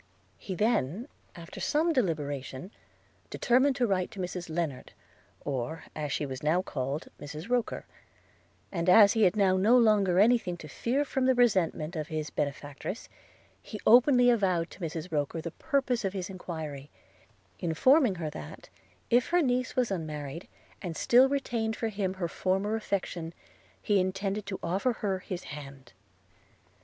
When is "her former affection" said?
22.15-23.35